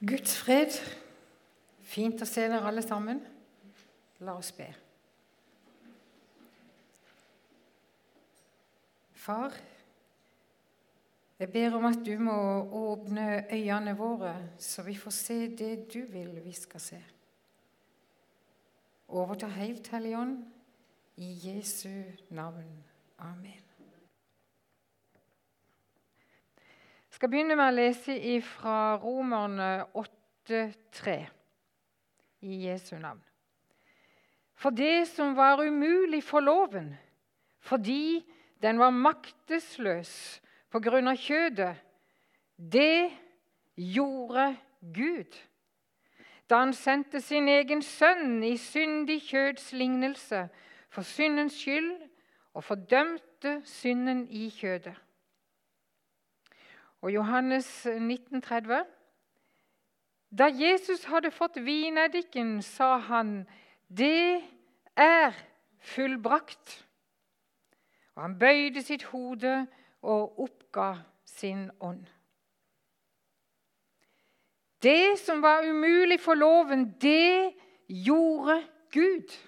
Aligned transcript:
Guds 0.00 0.36
fred. 0.40 0.76
Fint 1.90 2.22
å 2.22 2.28
se 2.28 2.46
dere 2.48 2.64
alle 2.68 2.84
sammen. 2.84 3.20
La 4.24 4.36
oss 4.38 4.52
be. 4.56 4.68
Far, 9.20 9.52
jeg 11.40 11.52
ber 11.52 11.76
om 11.76 11.84
at 11.88 12.00
du 12.04 12.14
må 12.20 12.36
åpne 12.80 13.26
øynene 13.52 13.92
våre, 13.96 14.32
så 14.58 14.82
vi 14.84 14.96
får 14.96 15.16
se 15.16 15.38
det 15.56 15.72
du 15.92 16.00
vil 16.08 16.38
vi 16.44 16.52
skal 16.56 16.80
se. 16.84 17.00
Overta 19.08 19.48
helt, 19.52 19.88
Hellige 19.92 20.18
Ånd, 20.20 20.38
i 21.16 21.32
Jesu 21.44 21.90
navn. 22.30 22.84
Amen. 23.18 23.69
Skal 27.20 27.28
begynne 27.28 27.52
med 27.52 27.66
å 27.68 27.76
lese 27.76 28.14
fra 28.40 28.96
Romerne 28.96 29.82
8,3 29.92 31.16
i 32.48 32.60
Jesu 32.62 32.94
navn. 32.96 33.20
For 34.56 34.72
det 34.72 35.04
som 35.10 35.34
var 35.36 35.60
umulig 35.60 36.22
for 36.24 36.40
loven, 36.40 36.94
fordi 37.60 38.24
den 38.64 38.80
var 38.80 38.96
maktesløs 38.96 40.14
på 40.72 40.80
grunn 40.80 41.12
av 41.12 41.20
kjødet, 41.20 41.74
det 42.56 43.12
gjorde 43.76 44.54
Gud 44.80 45.36
da 46.48 46.62
han 46.64 46.72
sendte 46.72 47.20
sin 47.20 47.52
egen 47.52 47.84
sønn 47.84 48.40
i 48.48 48.54
syndig 48.56 49.20
kjøds 49.28 49.68
lignelse 49.76 50.46
for 50.88 51.04
syndens 51.04 51.60
skyld 51.60 51.92
og 52.56 52.64
fordømte 52.64 53.58
synden 53.68 54.24
i 54.32 54.48
kjødet. 54.56 54.96
Og 57.00 57.14
Johannes 57.14 57.86
1930 57.86 58.84
Da 60.38 60.46
Jesus 60.54 61.04
hadde 61.04 61.30
fått 61.30 61.56
vineddiken, 61.64 62.62
sa 62.62 62.96
han, 62.96 63.48
'Det 63.88 64.44
er 64.96 65.32
fullbrakt.' 65.78 66.86
Og 68.14 68.22
han 68.22 68.38
bøyde 68.38 68.82
sitt 68.82 69.02
hode 69.02 69.66
og 70.02 70.40
oppga 70.40 70.94
sin 71.24 71.70
ånd. 71.80 72.06
Det 74.82 75.18
som 75.18 75.42
var 75.42 75.68
umulig 75.70 76.20
for 76.20 76.34
loven, 76.34 76.94
det 77.00 77.54
gjorde 77.88 78.64
Gud. 78.92 79.38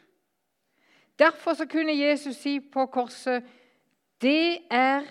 Derfor 1.19 1.55
så 1.55 1.67
kunne 1.67 1.99
Jesus 1.99 2.37
si 2.37 2.61
på 2.61 2.87
korset, 2.87 3.45
'Det 4.21 4.59
er 4.71 5.03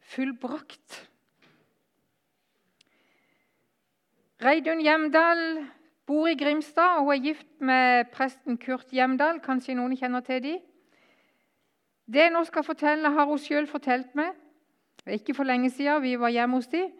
fullbrakt'. 0.00 1.11
Reidun 4.42 4.80
Hjemdal 4.82 5.68
bor 6.06 6.26
i 6.26 6.34
Grimstad, 6.34 6.96
og 6.98 7.04
hun 7.04 7.14
er 7.14 7.20
gift 7.22 7.60
med 7.60 8.08
presten 8.10 8.56
Kurt 8.58 8.90
Hjemdal. 8.90 9.38
Kanskje 9.38 9.76
noen 9.78 9.94
kjenner 9.94 10.24
til 10.26 10.40
dem? 10.42 10.62
Det 12.10 12.24
jeg 12.24 12.32
nå 12.34 12.42
skal 12.48 12.64
fortelle, 12.66 13.12
har 13.14 13.28
hun 13.28 13.38
sjøl 13.38 13.68
fortalt 13.70 14.16
meg. 14.18 14.32
Ikke 15.06 15.36
for 15.36 15.46
lenge 15.46 15.70
siden. 15.70 16.02
Vi 16.02 16.16
var 16.18 16.34
hjemme 16.34 16.58
hos 16.58 16.66
dem. 16.72 16.90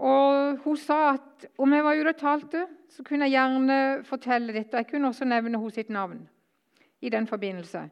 Og 0.00 0.56
Hun 0.64 0.76
sa 0.76 1.10
at 1.10 1.44
om 1.58 1.72
jeg 1.72 1.84
var 1.84 2.00
ute 2.00 2.14
og 2.14 2.16
talte, 2.16 2.64
så 2.88 3.04
kunne 3.04 3.28
jeg 3.28 3.36
gjerne 3.36 4.04
fortelle 4.08 4.52
dette. 4.56 4.76
Jeg 4.76 4.88
kunne 4.88 5.08
også 5.08 5.28
nevne 5.28 5.58
hun 5.58 5.70
sitt 5.70 5.90
navn 5.90 6.24
i 7.00 7.08
den 7.08 7.26
forbindelse. 7.26 7.84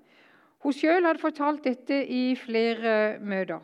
Hun 0.65 0.73
sjøl 0.73 1.05
hadde 1.05 1.21
fortalt 1.21 1.65
dette 1.65 2.01
i 2.09 2.35
flere 2.37 3.19
møter. 3.21 3.61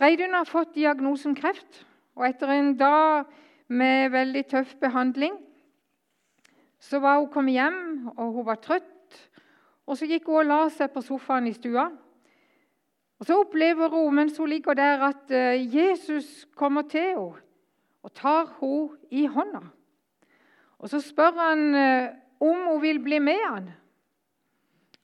Reidun 0.00 0.34
har 0.34 0.46
fått 0.46 0.74
diagnosen 0.74 1.34
kreft, 1.34 1.82
og 2.16 2.24
etter 2.24 2.50
en 2.54 2.72
dag 2.76 3.26
med 3.68 4.10
veldig 4.10 4.46
tøff 4.48 4.74
behandling 4.80 5.36
så 6.80 7.00
var 7.02 7.18
hun 7.18 7.30
kommet 7.32 7.56
hjem, 7.56 8.08
og 8.16 8.32
hun 8.32 8.46
var 8.46 8.60
trøtt. 8.62 8.92
Og 9.86 9.96
Så 9.96 10.06
gikk 10.06 10.26
hun 10.26 10.42
og 10.42 10.46
la 10.46 10.58
seg 10.70 10.92
på 10.92 11.02
sofaen 11.02 11.46
i 11.48 11.54
stua. 11.56 11.88
Og 13.18 13.26
Så 13.26 13.38
opplever 13.40 13.88
hun 13.88 14.14
mens 14.14 14.36
hun 14.38 14.48
ligger 14.48 14.74
der, 14.74 15.02
at 15.08 15.30
Jesus 15.72 16.46
kommer 16.54 16.82
til 16.82 17.00
henne 17.00 17.42
og 18.02 18.12
tar 18.14 18.52
henne 18.60 18.98
i 19.10 19.26
hånda. 19.26 19.62
Og 20.78 20.88
Så 20.88 21.00
spør 21.00 21.32
han 21.40 21.74
om 22.40 22.66
hun 22.68 22.82
vil 22.82 23.00
bli 23.02 23.18
med 23.18 23.42
han. 23.48 23.70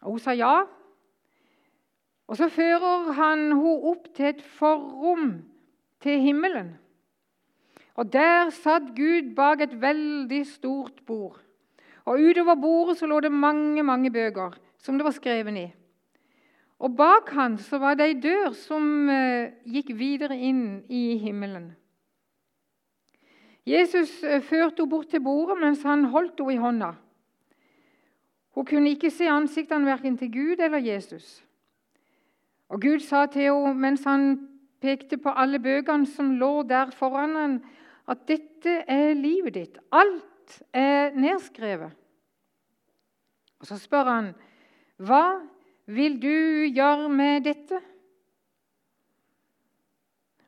Og 0.03 0.11
Hun 0.11 0.19
sa 0.19 0.33
ja. 0.33 0.63
Og 2.27 2.37
Så 2.37 2.49
fører 2.49 3.13
han 3.13 3.39
henne 3.53 3.81
opp 3.91 4.15
til 4.15 4.27
et 4.27 4.43
forrom 4.43 5.43
til 6.01 6.21
himmelen. 6.21 6.82
Og 7.95 8.13
Der 8.13 8.51
satt 8.51 8.95
Gud 8.97 9.35
bak 9.37 9.61
et 9.61 9.81
veldig 9.81 10.47
stort 10.47 11.05
bord. 11.07 11.41
Og 12.05 12.19
Utover 12.19 12.55
bordet 12.55 12.99
så 12.99 13.07
lå 13.07 13.21
det 13.21 13.33
mange 13.33 13.83
mange 13.83 14.11
bøker 14.11 14.57
som 14.79 14.99
det 14.99 15.05
var 15.05 15.15
skrevet 15.15 15.59
i. 15.59 15.69
Og 16.83 16.97
Bak 16.97 17.31
han 17.31 17.59
så 17.59 17.79
var 17.79 17.95
det 17.95 18.09
ei 18.09 18.19
dør 18.19 18.57
som 18.59 19.07
gikk 19.71 19.93
videre 19.95 20.35
inn 20.35 20.83
i 20.91 21.19
himmelen. 21.23 21.71
Jesus 23.67 24.11
førte 24.43 24.83
henne 24.83 24.91
bort 24.91 25.13
til 25.13 25.23
bordet 25.23 25.61
mens 25.61 25.85
han 25.87 26.09
holdt 26.11 26.41
henne 26.41 26.57
i 26.57 26.59
hånda. 26.59 26.93
Hun 28.53 28.67
kunne 28.67 28.91
ikke 28.91 29.11
se 29.11 29.29
ansiktene 29.31 29.87
verken 29.87 30.19
til 30.19 30.33
Gud 30.33 30.59
eller 30.59 30.83
Jesus. 30.83 31.45
Og 32.69 32.83
Gud 32.83 32.99
sa 33.01 33.27
til 33.27 33.47
henne 33.53 33.79
mens 33.79 34.05
han 34.05 34.49
pekte 34.83 35.17
på 35.23 35.31
alle 35.31 35.61
bøkene 35.63 36.07
som 36.07 36.35
lå 36.41 36.65
der 36.67 36.91
foran 36.91 37.37
ham, 37.39 37.57
at 38.09 38.27
dette 38.29 38.83
er 38.91 39.15
livet 39.15 39.55
ditt. 39.55 39.79
Alt 39.93 40.63
er 40.73 41.15
nedskrevet. 41.15 41.93
Og 43.61 43.67
Så 43.67 43.79
spør 43.79 44.05
han, 44.05 44.35
'Hva 44.99 45.41
vil 45.87 46.23
du 46.23 46.67
gjøre 46.75 47.09
med 47.09 47.45
dette?' 47.45 47.83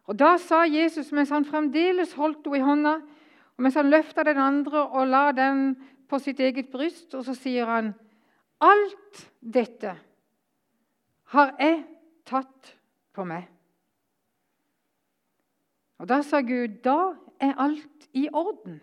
Og 0.05 0.19
Da 0.19 0.37
sa 0.37 0.65
Jesus, 0.69 1.13
mens 1.13 1.31
han 1.31 1.45
fremdeles 1.45 2.13
holdt 2.13 2.45
henne 2.45 2.57
i 2.57 2.61
hånda, 2.61 2.95
og 3.57 3.63
mens 3.63 3.75
han 3.75 3.91
løfta 3.91 4.23
den 4.23 4.37
andre 4.37 4.89
og 4.89 5.07
la 5.07 5.33
den 5.33 5.77
på 6.09 6.19
sitt 6.19 6.41
eget 6.41 6.69
bryst, 6.69 7.15
og 7.15 7.25
så 7.25 7.35
sier 7.35 7.65
han, 7.65 7.95
'Alt 8.61 9.33
dette 9.41 9.99
har 11.25 11.57
jeg 11.59 11.85
tatt 12.27 12.77
på 13.13 13.25
meg.' 13.25 13.49
Og 15.99 16.09
Da 16.09 16.23
sa 16.23 16.41
Gud, 16.41 16.69
'Da 16.83 17.24
er 17.45 17.59
alt 17.61 18.09
i 18.13 18.29
orden.' 18.33 18.81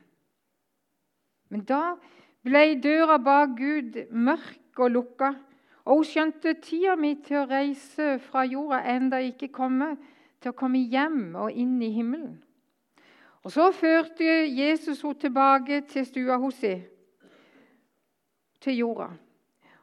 Men 1.52 1.64
da 1.68 1.96
ble 2.46 2.64
døra 2.84 3.18
bak 3.20 3.58
Gud 3.58 3.98
mørk 4.12 4.80
og 4.80 4.92
lukka, 4.92 5.34
og 5.86 5.96
hun 5.96 6.08
skjønte 6.08 6.54
tida 6.62 6.96
mi 6.96 7.16
til 7.26 7.42
å 7.42 7.48
reise 7.50 8.16
fra 8.24 8.46
jorda 8.46 8.84
enda 8.94 9.20
ikke 9.20 9.52
komme, 9.54 9.96
til 10.42 10.54
å 10.54 10.58
komme 10.58 10.80
hjem 10.90 11.36
og 11.36 11.52
inn 11.52 11.82
i 11.82 11.92
himmelen. 11.92 12.40
Og 13.44 13.52
Så 13.52 13.72
førte 13.74 14.24
Jesus 14.24 15.02
henne 15.02 15.20
tilbake 15.20 15.82
til 15.90 16.06
stua 16.06 16.38
hos 16.38 16.62
henne, 16.62 16.86
til 18.62 18.78
jorda. 18.78 19.10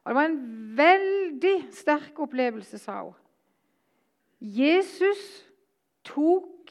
Og 0.05 0.11
Det 0.11 0.15
var 0.15 0.25
en 0.25 0.77
veldig 0.77 1.57
sterk 1.75 2.19
opplevelse, 2.19 2.79
sa 2.79 3.03
hun. 3.03 3.15
Jesus 4.41 5.45
tok 6.05 6.71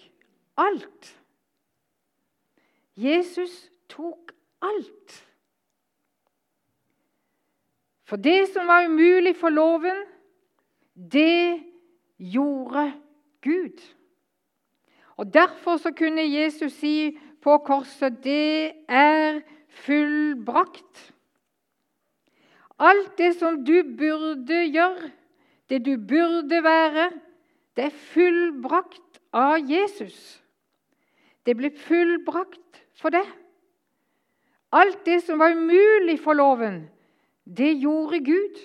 alt. 0.57 1.16
Jesus 2.97 3.69
tok 3.89 4.31
alt. 4.61 5.23
For 8.07 8.17
det 8.17 8.47
som 8.53 8.67
var 8.67 8.87
umulig 8.87 9.35
for 9.35 9.49
loven, 9.49 9.99
det 10.95 11.63
gjorde 12.17 12.93
Gud. 13.41 13.83
Og 15.17 15.33
Derfor 15.33 15.77
så 15.77 15.91
kunne 15.91 16.25
Jesus 16.25 16.73
si 16.73 17.17
på 17.41 17.57
korset 17.57 18.23
det 18.23 18.73
er 18.87 19.41
fullbrakt. 19.69 21.13
Alt 22.79 23.17
det 23.17 23.35
som 23.35 23.65
du 23.65 23.83
burde 23.97 24.63
gjøre, 24.73 25.11
det 25.69 25.85
du 25.85 25.97
burde 25.97 26.63
være, 26.63 27.11
det 27.75 27.85
er 27.85 27.89
fullbrakt 28.13 29.21
av 29.33 29.57
Jesus. 29.69 30.43
Det 31.45 31.57
ble 31.57 31.71
fullbrakt 31.71 32.86
for 32.97 33.13
det. 33.13 33.25
Alt 34.75 35.05
det 35.05 35.21
som 35.23 35.39
var 35.39 35.55
umulig 35.55 36.17
for 36.19 36.35
loven, 36.37 36.87
det 37.45 37.77
gjorde 37.79 38.19
Gud. 38.25 38.57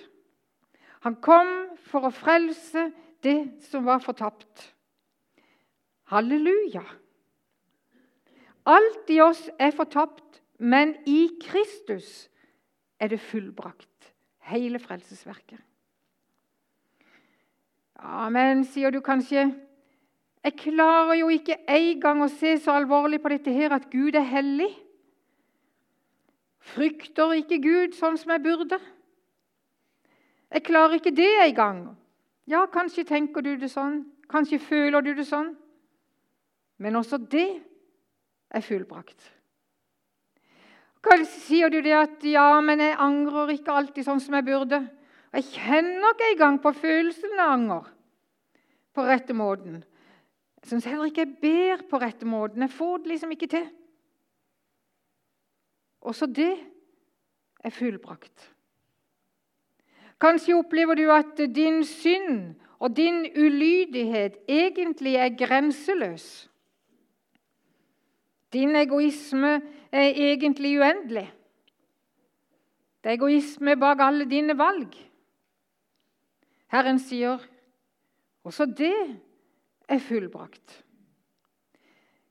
Han 1.07 1.17
kom 1.23 1.51
for 1.91 2.09
å 2.09 2.15
frelse 2.15 2.89
det 3.23 3.39
som 3.71 3.87
var 3.87 4.03
fortapt. 4.03 4.73
Halleluja! 6.11 6.83
Alt 8.67 9.11
i 9.11 9.19
oss 9.23 9.49
er 9.59 9.75
fortapt, 9.75 10.43
men 10.59 10.95
i 11.07 11.27
Kristus 11.43 12.29
er 13.03 13.11
det 13.11 13.23
fullbrakt. 13.23 13.89
Hele 14.47 14.79
frelsesverket. 14.83 15.59
Ja, 18.03 18.29
men, 18.35 18.65
sier 18.67 18.91
du 18.91 19.01
kanskje, 19.03 19.49
Jeg 20.43 20.57
klarer 20.59 21.15
jo 21.21 21.29
ikke 21.31 21.61
engang 21.71 22.25
å 22.25 22.31
se 22.31 22.57
så 22.59 22.75
alvorlig 22.81 23.21
på 23.23 23.31
dette 23.31 23.53
her 23.55 23.75
at 23.77 23.87
Gud 23.93 24.17
er 24.19 24.27
hellig. 24.27 24.71
Frykter 26.73 27.37
ikke 27.39 27.61
Gud 27.63 27.95
sånn 27.95 28.19
som 28.19 28.35
jeg 28.35 28.43
burde. 28.43 28.79
Jeg 30.53 30.65
klarer 30.67 30.99
ikke 30.99 31.15
det 31.15 31.31
engang. 31.45 31.85
Ja, 32.51 32.65
kanskje 32.67 33.07
tenker 33.07 33.45
du 33.45 33.55
det 33.57 33.71
sånn, 33.71 34.03
kanskje 34.31 34.59
føler 34.63 35.05
du 35.05 35.13
det 35.15 35.29
sånn. 35.29 35.53
Men 36.83 36.99
også 36.99 37.21
det 37.31 37.63
er 38.51 38.67
fullbrakt. 38.67 39.31
Kanskje 41.03 41.39
sier 41.47 41.71
du 41.71 41.81
det 41.83 41.95
at 41.95 42.25
'ja, 42.25 42.61
men 42.61 42.79
jeg 42.79 42.99
angrer 42.99 43.51
ikke 43.55 43.75
alltid 43.75 44.05
sånn 44.05 44.21
som 44.21 44.35
jeg 44.35 44.45
burde'. 44.45 44.91
Jeg 45.33 45.45
kjenner 45.45 46.15
ikke 46.15 46.31
engang 46.33 46.59
på 46.63 46.75
følelsen 46.75 47.41
av 47.41 47.51
anger 47.51 47.87
på 48.95 49.07
rette 49.07 49.33
måten. 49.33 49.85
Jeg 50.63 50.71
syns 50.71 50.85
heller 50.85 51.11
ikke 51.11 51.25
jeg 51.25 51.37
ber 51.43 51.83
på 51.91 51.99
rette 51.99 52.27
måten. 52.27 52.63
Jeg 52.63 52.71
får 52.71 52.97
det 53.03 53.07
liksom 53.07 53.31
ikke 53.35 53.47
til. 53.51 53.67
Også 56.01 56.27
det 56.27 56.55
er 57.65 57.71
fullbrakt. 57.71 58.49
Kanskje 60.23 60.55
opplever 60.55 60.95
du 60.95 61.09
at 61.11 61.39
din 61.55 61.85
synd 61.85 62.55
og 62.79 62.97
din 62.97 63.27
ulydighet 63.37 64.39
egentlig 64.49 65.15
er 65.17 65.37
grenseløs. 65.39 66.51
Din 68.53 68.77
egoisme 68.77 69.63
er 69.93 70.09
egentlig 70.15 70.79
uendelig. 70.79 71.33
Det 73.03 73.11
er 73.11 73.15
egoisme 73.15 73.77
bak 73.77 73.99
alle 74.01 74.29
dine 74.31 74.59
valg. 74.59 74.95
Herren 76.71 76.99
sier 76.99 77.43
også 78.45 78.67
det 78.67 78.95
er 79.93 80.01
fullbrakt. 80.01 80.83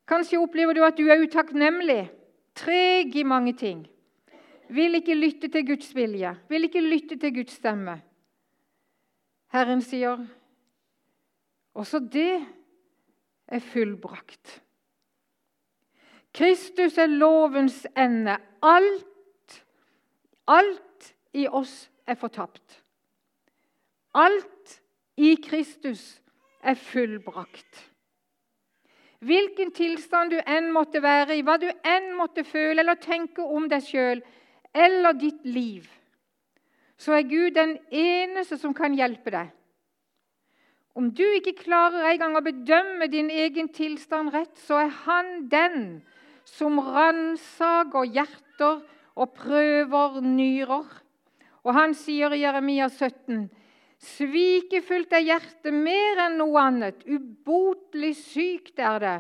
Kanskje 0.10 0.42
opplever 0.42 0.76
du 0.76 0.84
at 0.84 0.98
du 0.98 1.06
er 1.08 1.22
utakknemlig, 1.22 2.10
treg 2.58 3.16
i 3.16 3.24
mange 3.28 3.54
ting. 3.58 3.86
Vil 4.72 4.98
ikke 4.98 5.16
lytte 5.16 5.50
til 5.52 5.68
Guds 5.68 5.92
vilje, 5.96 6.34
vil 6.50 6.68
ikke 6.68 6.84
lytte 6.84 7.18
til 7.20 7.36
Guds 7.36 7.56
stemme. 7.60 8.00
Herren 9.52 9.84
sier 9.84 10.20
også 11.76 12.00
det 12.12 12.42
er 13.52 13.64
fullbrakt. 13.64 14.62
Kristus 16.32 16.98
er 16.98 17.12
lovens 17.12 17.84
ende. 18.00 18.38
Alt, 18.64 19.58
alt 20.48 21.12
i 21.36 21.48
oss 21.48 21.90
er 22.08 22.16
fortapt. 22.16 22.80
Alt 24.16 24.78
i 25.20 25.36
Kristus 25.44 26.22
er 26.64 26.78
fullbrakt. 26.78 27.88
Hvilken 29.22 29.70
tilstand 29.78 30.34
du 30.34 30.40
enn 30.50 30.72
måtte 30.74 31.02
være 31.04 31.38
i, 31.38 31.44
hva 31.46 31.60
du 31.62 31.68
enn 31.86 32.14
måtte 32.18 32.44
føle 32.48 32.82
eller 32.82 32.98
tenke 33.02 33.44
om 33.46 33.68
deg 33.70 33.84
sjøl 33.86 34.22
eller 34.74 35.14
ditt 35.14 35.44
liv, 35.46 35.86
så 36.98 37.18
er 37.18 37.28
Gud 37.30 37.54
den 37.58 37.76
eneste 37.92 38.58
som 38.62 38.74
kan 38.78 38.96
hjelpe 38.98 39.34
deg. 39.34 39.52
Om 40.98 41.12
du 41.16 41.24
ikke 41.24 41.56
klarer 41.62 42.10
en 42.10 42.20
gang 42.20 42.34
å 42.36 42.44
bedømme 42.44 43.08
din 43.12 43.30
egen 43.32 43.70
tilstand 43.72 44.34
rett, 44.34 44.58
så 44.60 44.82
er 44.84 44.90
Han 45.06 45.48
den 45.52 46.02
som 46.46 46.80
ransaker 46.84 48.10
hjerter 48.12 48.82
og 49.16 49.34
prøver 49.38 50.20
nyrer. 50.26 50.90
Og 51.64 51.74
han 51.78 51.94
sier 51.96 52.34
i 52.34 52.42
Jeremia 52.42 52.90
17.: 52.90 53.48
Svikefullt 54.02 55.14
er 55.14 55.22
hjertet 55.28 55.76
mer 55.76 56.24
enn 56.26 56.40
noe 56.42 56.58
annet, 56.62 57.04
ubotelig 57.06 58.16
sykt 58.18 58.82
er 58.82 59.04
det. 59.04 59.18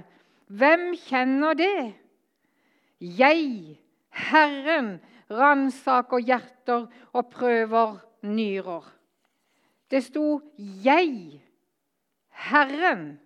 Hvem 0.49 0.87
kjenner 0.97 1.57
det? 1.57 1.93
Jeg, 3.01 3.77
Herren, 4.09 4.95
ransaker 5.29 6.23
hjerter 6.25 6.87
og 7.13 7.29
prøver 7.29 7.99
nyrer. 8.25 8.89
Det 9.91 10.03
sto 10.03 10.41
'jeg', 10.57 11.41
Herren, 12.29 13.19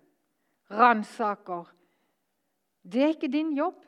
ransaker. 0.70 1.72
Det 2.82 3.02
er 3.02 3.08
ikke 3.08 3.32
din 3.32 3.56
jobb. 3.56 3.80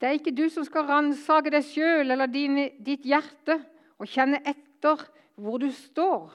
Det 0.00 0.08
er 0.08 0.12
ikke 0.18 0.36
du 0.36 0.48
som 0.48 0.64
skal 0.64 0.86
ransake 0.88 1.50
deg 1.50 1.64
sjøl 1.64 2.10
eller 2.10 2.26
din, 2.26 2.56
ditt 2.84 3.04
hjerte 3.06 3.60
og 3.98 4.08
kjenne 4.10 4.40
etter 4.44 5.00
hvor 5.36 5.58
du 5.62 5.70
står. 5.72 6.32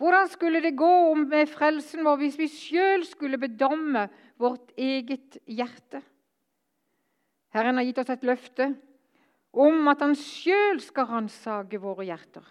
Hvordan 0.00 0.28
skulle 0.32 0.62
det 0.64 0.78
gå 0.80 1.14
med 1.14 1.50
frelsen 1.52 2.04
vår 2.06 2.22
hvis 2.22 2.38
vi 2.40 2.48
sjøl 2.48 3.04
skulle 3.04 3.40
bedomme 3.40 4.06
vårt 4.40 4.72
eget 4.80 5.36
hjerte? 5.44 6.00
Herren 7.52 7.76
har 7.76 7.84
gitt 7.84 8.00
oss 8.00 8.12
et 8.14 8.24
løfte 8.24 8.70
om 9.50 9.88
at 9.90 10.00
han 10.00 10.14
sjøl 10.16 10.80
skal 10.82 11.08
ransake 11.10 11.80
våre 11.82 12.06
hjerter. 12.08 12.44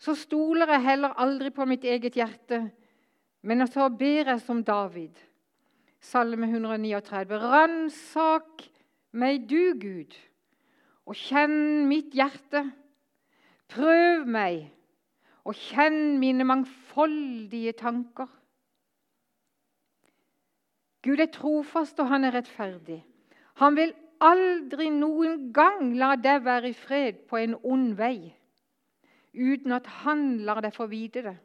Så 0.00 0.14
stoler 0.16 0.70
jeg 0.76 0.86
heller 0.86 1.18
aldri 1.20 1.50
på 1.52 1.66
mitt 1.68 1.84
eget 1.84 2.16
hjerte, 2.16 2.62
men 3.44 3.66
så 3.68 3.90
ber 3.92 4.32
jeg 4.32 4.40
som 4.40 4.62
David. 4.64 5.18
Salme 6.00 6.48
139. 6.48 7.36
Ransak 7.36 8.64
meg 9.12 9.44
du, 9.50 9.74
Gud, 9.76 10.14
og 11.04 11.18
kjenn 11.18 11.84
mitt 11.90 12.14
hjerte. 12.16 12.64
Prøv 13.70 14.26
meg 14.26 14.66
og 15.46 15.56
kjenn 15.56 16.18
mine 16.20 16.44
mangfoldige 16.44 17.72
tanker. 17.78 18.28
Gud 21.02 21.22
er 21.22 21.30
trofast, 21.32 22.00
og 22.00 22.10
han 22.10 22.24
er 22.24 22.34
rettferdig. 22.36 22.98
Han 23.62 23.76
vil 23.76 23.94
aldri 24.20 24.90
noen 24.92 25.48
gang 25.56 25.94
la 25.96 26.12
deg 26.20 26.44
være 26.44 26.70
i 26.70 26.76
fred 26.76 27.24
på 27.30 27.40
en 27.40 27.56
ond 27.64 27.94
vei 27.96 28.34
uten 29.30 29.72
at 29.72 29.86
han 30.02 30.40
lar 30.44 30.60
deg 30.60 30.74
få 30.74 30.88
vite 30.90 31.22
det. 31.22 31.36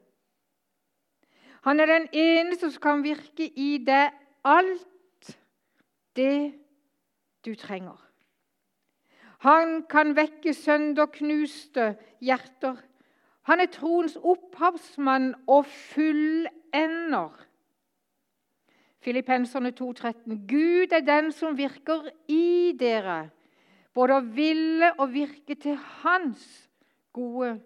Han 1.65 1.79
er 1.79 1.89
den 1.89 2.07
eneste 2.13 2.71
som 2.73 2.81
kan 2.81 3.03
virke 3.05 3.45
i 3.45 3.77
deg 3.85 4.13
alt 4.45 5.31
det 6.17 6.53
du 7.45 7.53
trenger. 7.57 7.97
Han 9.45 9.83
kan 9.89 10.15
vekke 10.17 10.55
sønderknuste 10.57 11.91
hjerter. 12.23 12.79
Han 13.45 13.61
er 13.61 13.69
troens 13.69 14.15
opphavsmann 14.17 15.35
og 15.45 15.67
fullender. 15.69 17.35
Filippenserne 19.05 19.69
2,13.: 19.77 20.47
Gud 20.49 20.95
er 20.97 21.05
den 21.05 21.29
som 21.31 21.57
virker 21.57 22.07
i 22.27 22.73
dere, 22.79 23.29
både 23.93 24.17
å 24.17 24.23
ville 24.33 24.89
og 24.97 25.13
virke 25.13 25.55
til 25.55 25.77
Hans 26.01 26.47
gode 27.13 27.59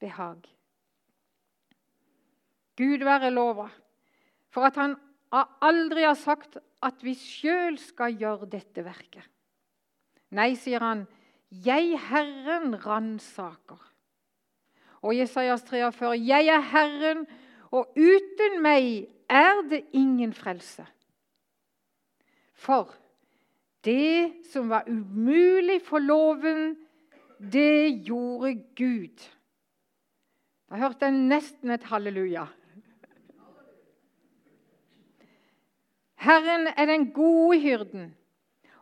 behag. 0.00 0.44
Gud 2.76 3.04
være 3.08 3.32
lova 3.32 3.70
for 4.52 4.68
at 4.68 4.76
han 4.76 4.98
aldri 5.32 6.04
har 6.04 6.16
sagt 6.18 6.58
at 6.82 7.00
vi 7.04 7.14
sjøl 7.16 7.78
skal 7.80 8.12
gjøre 8.20 8.50
dette 8.52 8.84
verket. 8.84 9.24
Nei, 10.32 10.52
sier 10.56 10.80
han, 10.84 11.06
'Jeg, 11.52 12.00
Herren, 12.00 12.74
ransaker'. 12.86 13.92
Og 15.02 15.16
Jesajas 15.16 15.62
43.: 15.62 16.18
'Jeg 16.26 16.46
er 16.46 16.60
Herren, 16.60 17.26
og 17.70 17.92
uten 17.96 18.62
meg 18.62 19.06
er 19.28 19.60
det 19.68 19.84
ingen 19.92 20.32
frelse'. 20.32 20.86
For 22.54 22.94
det 23.84 24.32
som 24.52 24.68
var 24.68 24.88
umulig 24.88 25.82
for 25.84 25.98
loven, 25.98 26.76
det 27.52 28.04
gjorde 28.06 28.54
Gud. 28.76 29.28
Da 30.70 30.76
hørte 30.76 31.04
jeg 31.04 31.12
nesten 31.12 31.70
et 31.70 31.84
halleluja. 31.84 32.46
Herren 36.14 36.66
er 36.76 36.86
den 36.86 37.10
gode 37.12 37.60
hyrden 37.60 38.14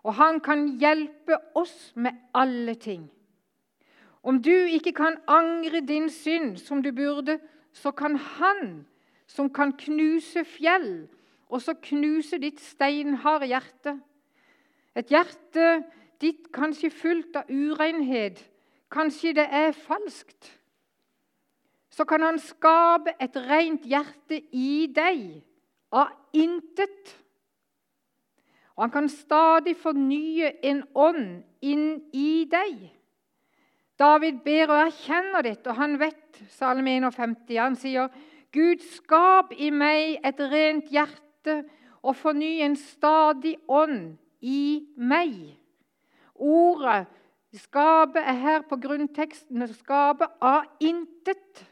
og 0.02 0.14
han 0.16 0.40
kan 0.40 0.66
hjelpe 0.80 1.37
oss 1.54 1.92
med 1.95 2.16
alle 2.35 2.75
ting. 2.75 3.11
Om 4.23 4.42
du 4.42 4.52
ikke 4.52 4.92
kan 4.92 5.16
angre 5.28 5.80
din 5.80 6.11
synd 6.11 6.57
som 6.61 6.83
du 6.83 6.92
burde, 6.92 7.38
så 7.73 7.90
kan 7.90 8.16
han, 8.16 8.87
som 9.26 9.50
kan 9.52 9.73
knuse 9.73 10.45
fjell, 10.45 11.09
også 11.49 11.75
knuse 11.83 12.38
ditt 12.38 12.61
steinharde 12.61 13.49
hjerte. 13.50 13.97
Et 14.97 15.11
hjerte 15.11 15.83
ditt 16.21 16.50
kanskje 16.52 16.90
fullt 16.92 17.37
av 17.37 17.50
urenhet, 17.50 18.42
kanskje 18.92 19.35
det 19.38 19.47
er 19.47 19.73
falskt. 19.73 20.50
Så 21.90 22.04
kan 22.04 22.23
han 22.23 22.38
skape 22.38 23.14
et 23.21 23.37
rent 23.49 23.87
hjerte 23.88 24.40
i 24.52 24.87
deg 24.95 25.40
av 25.92 26.12
intet. 26.33 27.16
Og 28.81 28.87
han 28.87 28.93
kan 28.95 29.09
stadig 29.13 29.75
fornye 29.77 30.55
en 30.65 30.79
ånd 30.97 31.43
inn 31.61 31.99
i 32.17 32.47
deg. 32.49 32.79
David 34.01 34.39
ber 34.41 34.71
og 34.73 34.79
erkjenner 34.87 35.45
dette, 35.45 35.69
og 35.69 35.77
han 35.77 35.99
vet 36.01 36.39
Salme 36.49 36.95
51. 36.97 37.35
Han 37.61 37.77
sier, 37.77 38.09
Gud, 38.57 38.81
skap 38.97 39.53
i 39.53 39.69
meg 39.69 40.25
et 40.25 40.41
rent 40.41 40.89
hjerte 40.89 41.59
og 42.01 42.17
forny 42.17 42.63
en 42.65 42.79
stadig 42.81 43.59
ånd 43.69 44.17
i 44.41 44.89
meg. 44.97 45.59
Ordet 46.41 47.05
'skape' 47.53 48.25
er 48.25 48.33
her 48.33 48.63
på 48.63 48.81
grunnteksten 48.81 49.69
'skape 49.69 50.25
av 50.41 50.65
intet'. 50.81 51.67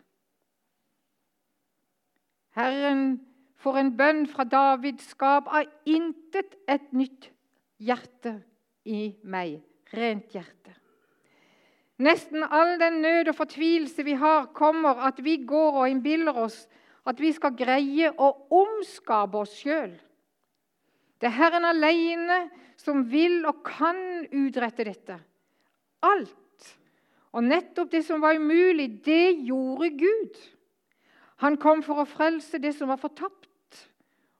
Herren 2.52 3.27
får 3.58 3.78
en 3.78 3.94
bønn 3.96 4.26
fra 4.30 4.44
David 4.44 5.00
'skap 5.00 5.48
av 5.48 5.66
intet 5.86 6.54
et 6.68 6.92
nytt 6.92 7.30
hjerte 7.78 8.42
i 8.84 9.16
meg'. 9.24 9.62
Rent 9.92 10.34
hjerte. 10.36 10.74
Nesten 11.98 12.44
all 12.44 12.78
den 12.78 13.00
nød 13.00 13.28
og 13.28 13.34
fortvilelse 13.34 14.04
vi 14.04 14.12
har, 14.12 14.50
kommer 14.54 15.00
at 15.08 15.24
vi 15.24 15.36
går 15.48 15.80
og 15.80 15.90
innbiller 15.90 16.36
oss 16.36 16.66
at 17.08 17.20
vi 17.20 17.32
skal 17.32 17.56
greie 17.56 18.10
å 18.12 18.28
omskape 18.52 19.40
oss 19.40 19.54
sjøl. 19.62 19.94
Det 21.18 21.30
er 21.30 21.38
Herren 21.38 21.64
alene 21.64 22.50
som 22.76 23.00
vil 23.10 23.40
og 23.48 23.62
kan 23.66 24.26
utrette 24.28 24.84
dette. 24.86 25.16
Alt. 26.04 26.68
Og 27.32 27.44
nettopp 27.44 27.90
det 27.92 28.04
som 28.06 28.20
var 28.22 28.38
umulig, 28.38 29.04
det 29.04 29.38
gjorde 29.48 29.90
Gud. 29.98 30.38
Han 31.42 31.56
kom 31.60 31.82
for 31.86 32.02
å 32.02 32.08
frelse 32.08 32.60
det 32.62 32.74
som 32.76 32.90
var 32.90 33.00
fortapt. 33.00 33.37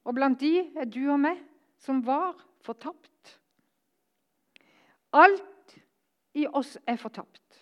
Og 0.08 0.16
blant 0.16 0.40
de 0.40 0.54
er 0.72 0.88
du 0.88 1.02
og 1.12 1.20
meg 1.20 1.40
som 1.84 2.00
var 2.06 2.38
fortapt. 2.64 3.34
Alt 5.12 5.76
i 6.38 6.46
oss 6.48 6.78
er 6.88 6.96
fortapt. 7.00 7.58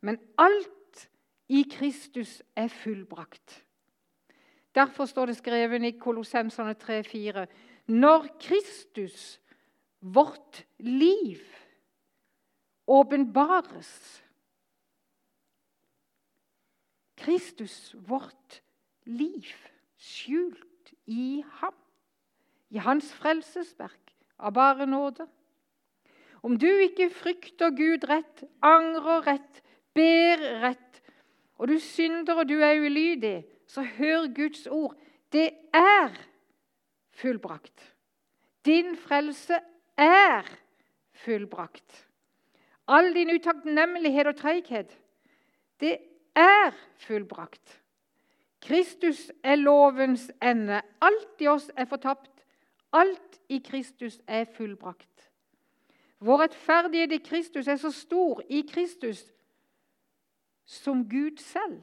Men 0.00 0.16
alt 0.40 1.04
i 1.52 1.66
Kristus 1.68 2.40
er 2.56 2.72
fullbrakt. 2.72 3.58
Derfor 4.72 5.04
står 5.04 5.28
det 5.28 5.36
skrevet 5.36 5.84
i 5.84 5.92
Kolossensene 6.00 6.72
3,4.: 6.80 7.44
Når 7.92 8.26
Kristus, 8.40 9.40
vårt 10.00 10.64
liv, 10.78 11.44
åpenbares 12.86 14.22
Kristus, 17.16 17.94
vårt 18.08 18.62
liv, 19.04 19.52
skjult 19.96 20.94
i 21.06 21.44
ham, 21.60 21.81
i 22.72 22.80
hans 22.80 23.12
frelsesverk 23.20 24.14
av 24.40 24.54
bare 24.56 24.86
nåde. 24.88 25.26
Om 26.42 26.56
du 26.58 26.68
ikke 26.82 27.10
frykter 27.14 27.70
Gud 27.76 28.08
rett, 28.10 28.42
angrer 28.64 29.22
rett, 29.28 29.60
ber 29.94 30.40
rett, 30.64 31.02
og 31.60 31.68
du 31.70 31.76
synder 31.78 32.42
og 32.42 32.48
du 32.48 32.56
er 32.58 32.80
ulydig, 32.82 33.44
så 33.70 33.84
hør 33.84 34.26
Guds 34.34 34.66
ord. 34.66 34.96
Det 35.32 35.50
er 35.76 36.16
fullbrakt. 37.14 37.94
Din 38.66 38.96
frelse 38.96 39.60
er 39.96 40.48
fullbrakt. 41.22 42.08
All 42.88 43.12
din 43.14 43.30
utakknemlighet 43.30 44.26
og 44.26 44.36
treighet, 44.36 44.98
det 45.80 45.98
er 46.34 46.74
fullbrakt. 47.04 47.78
Kristus 48.62 49.30
er 49.42 49.56
lovens 49.56 50.30
ende. 50.42 50.82
Alt 51.02 51.40
i 51.42 51.48
oss 51.50 51.70
er 51.76 51.86
fortapt. 51.90 52.31
Alt 52.92 53.40
i 53.48 53.58
Kristus 53.58 54.20
er 54.26 54.44
fullbrakt. 54.44 55.30
Vår 56.22 56.44
rettferdighet 56.44 57.12
i 57.12 57.22
Kristus 57.24 57.68
er 57.68 57.76
så 57.76 57.90
stor 57.90 58.42
i 58.48 58.62
Kristus 58.68 59.24
som 60.64 61.08
Gud 61.08 61.40
selv. 61.42 61.82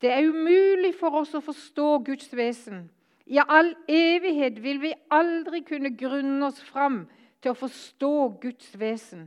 Det 0.00 0.12
er 0.12 0.28
umulig 0.28 0.94
for 0.94 1.10
oss 1.18 1.34
å 1.34 1.42
forstå 1.42 1.88
Guds 2.06 2.30
vesen. 2.36 2.86
I 3.26 3.40
all 3.42 3.74
evighet 3.90 4.62
vil 4.62 4.78
vi 4.80 4.92
aldri 5.10 5.64
kunne 5.66 5.90
grunne 5.98 6.46
oss 6.46 6.60
fram 6.62 7.02
til 7.42 7.52
å 7.52 7.58
forstå 7.58 8.14
Guds 8.42 8.70
vesen. 8.78 9.26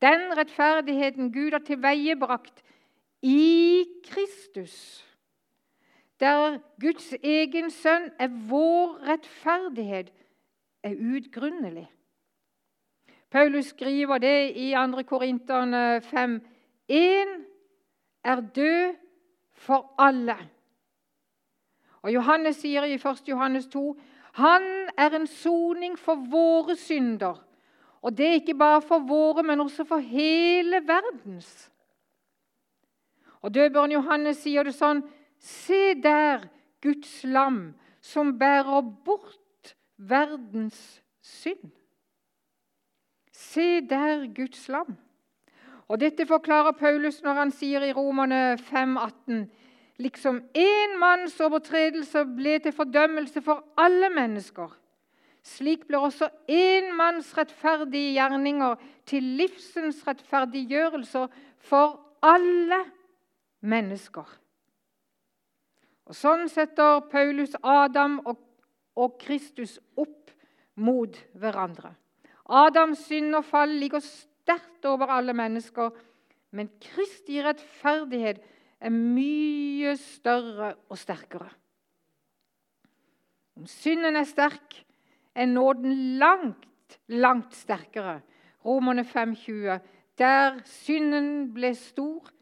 Den 0.00 0.30
rettferdigheten 0.36 1.32
Gud 1.32 1.52
har 1.52 1.64
tilveiebrakt 1.64 2.62
i 3.22 3.84
Kristus, 4.06 5.04
der 6.20 6.58
Guds 6.80 7.14
egen 7.22 7.70
sønn 7.70 8.10
er 8.18 8.28
vår 8.48 8.98
rettferdighet, 9.08 10.12
er 10.82 10.94
utgrunnelig. 11.16 11.88
Paulus 13.30 13.64
skriver 13.64 14.18
det 14.18 14.56
i 14.56 14.72
2. 14.74 15.02
Korinterne 15.02 16.00
5. 16.00 16.40
Én 16.90 17.28
er 18.24 18.40
død 18.40 18.96
for 19.52 19.94
alle. 19.98 20.36
Og 22.02 22.14
Johannes 22.14 22.56
sier 22.56 22.84
i 22.84 22.94
1. 22.94 23.28
Johannes 23.28 23.66
2 23.66 24.00
han 24.32 24.62
er 24.98 25.14
en 25.14 25.26
soning 25.26 25.98
for 25.98 26.14
våre 26.14 26.76
synder. 26.76 27.46
Og 28.02 28.18
det 28.18 28.26
er 28.26 28.32
ikke 28.32 28.54
bare 28.54 28.82
for 28.82 28.98
våre, 28.98 29.42
men 29.42 29.60
også 29.60 29.84
for 29.84 29.98
hele 29.98 30.80
verdens. 30.86 31.70
Og 33.42 33.54
Døperen 33.54 33.92
Johannes 33.92 34.40
sier 34.42 34.64
det 34.64 34.74
sånn 34.76 35.02
Se 35.40 35.94
der 36.02 36.46
Guds 36.82 37.24
lam 37.24 37.74
som 38.00 38.38
bærer 38.38 38.80
bort 39.04 39.76
verdens 39.96 41.02
synd. 41.20 41.72
Se 43.32 43.80
der 43.80 44.26
Guds 44.36 44.68
lam. 44.68 44.96
Og 45.88 46.00
Dette 46.00 46.26
forklarer 46.26 46.72
Paulus 46.72 47.22
når 47.22 47.32
han 47.34 47.50
sier 47.50 47.82
i 47.82 47.92
Romerne 47.92 48.58
5,18 48.60 49.48
liksom 50.00 50.42
én 50.56 50.94
manns 51.00 51.40
overtredelse 51.40 52.24
ble 52.36 52.58
til 52.62 52.72
fordømmelse 52.72 53.42
for 53.44 53.64
alle 53.80 54.08
mennesker. 54.14 54.70
Slik 55.42 55.86
blir 55.88 56.04
også 56.04 56.28
én 56.52 56.92
manns 56.96 57.32
rettferdige 57.36 58.12
gjerninger 58.16 58.76
til 59.08 59.24
livsens 59.40 60.02
rettferdiggjørelser 60.06 61.26
for 61.58 61.98
alle 62.22 62.84
mennesker. 63.60 64.28
Og 66.10 66.16
Sånn 66.18 66.48
setter 66.50 67.04
Paulus 67.06 67.52
Adam 67.62 68.16
og, 68.26 68.40
og 68.98 69.14
Kristus 69.22 69.76
opp 69.94 70.32
mot 70.82 71.14
hverandre. 71.38 71.92
Adams 72.50 73.04
synd 73.06 73.36
og 73.38 73.46
fall 73.46 73.76
ligger 73.78 74.02
sterkt 74.02 74.88
over 74.90 75.12
alle 75.14 75.36
mennesker, 75.38 75.92
men 76.50 76.72
Kristi 76.82 77.38
rettferdighet 77.44 78.42
er 78.82 78.90
mye 78.90 79.94
større 80.02 80.72
og 80.90 80.98
sterkere. 80.98 81.46
Om 83.54 83.70
synden 83.70 84.18
er 84.18 84.26
sterk, 84.26 84.80
er 85.30 85.46
nåden 85.46 86.18
langt, 86.18 86.98
langt 87.06 87.54
sterkere. 87.54 88.18
Romerne 88.66 89.06
5,20. 89.06 89.78
Der 90.18 90.58
synden 90.66 91.52
ble 91.54 91.70
stor, 91.78 92.32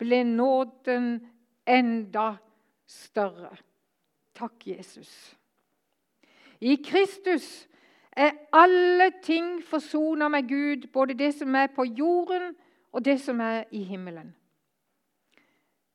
ble 0.00 0.24
nåden 0.24 1.18
enda 1.68 2.38
større. 2.88 3.52
Takk, 4.34 4.66
Jesus. 4.66 5.36
I 6.60 6.78
Kristus 6.82 7.68
er 8.12 8.30
alle 8.52 9.12
ting 9.22 9.58
forsona 9.64 10.28
med 10.28 10.48
Gud, 10.48 10.88
både 10.92 11.14
det 11.14 11.34
som 11.34 11.54
er 11.54 11.66
på 11.74 11.84
jorden, 11.84 12.54
og 12.92 13.04
det 13.04 13.20
som 13.20 13.40
er 13.40 13.64
i 13.70 13.82
himmelen. 13.84 14.34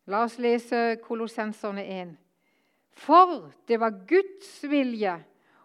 La 0.05 0.23
oss 0.23 0.37
lese 0.39 0.97
Kolossenserne 1.03 1.83
1. 2.01 2.17
For 2.93 3.49
det 3.67 3.79
var 3.79 4.03
Guds 4.07 4.51
vilje 4.69 5.15